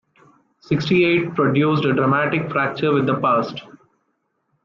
[0.61, 3.61] Sixty-eight produced a dramatic fracture with the past.